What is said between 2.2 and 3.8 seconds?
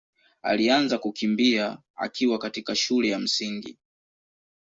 katika shule ya Msingi.